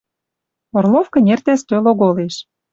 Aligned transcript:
Орлов 0.77 1.07
кӹнертӓ 1.13 1.53
стӧл 1.61 1.85
оголеш. 1.91 2.35